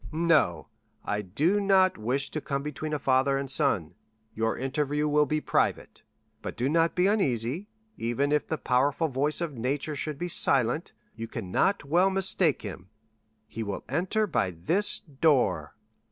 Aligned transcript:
"No; 0.11 0.65
I 1.05 1.21
do 1.21 1.59
not 1.61 1.95
wish 1.95 2.31
to 2.31 2.41
come 2.41 2.63
between 2.63 2.91
a 2.91 2.97
father 2.97 3.37
and 3.37 3.47
son. 3.51 3.93
Your 4.33 4.57
interview 4.57 5.07
will 5.07 5.27
be 5.27 5.39
private. 5.39 6.01
But 6.41 6.57
do 6.57 6.67
not 6.67 6.95
be 6.95 7.05
uneasy; 7.05 7.67
even 7.99 8.31
if 8.31 8.47
the 8.47 8.57
powerful 8.57 9.09
voice 9.09 9.41
of 9.41 9.53
nature 9.53 9.95
should 9.95 10.17
be 10.17 10.27
silent, 10.27 10.93
you 11.15 11.27
cannot 11.27 11.85
well 11.85 12.09
mistake 12.09 12.63
him; 12.63 12.89
he 13.47 13.61
will 13.61 13.83
enter 13.87 14.25
by 14.25 14.49
this 14.49 14.99
door. 15.01 15.75